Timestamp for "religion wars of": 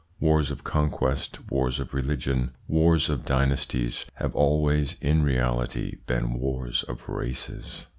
1.93-3.23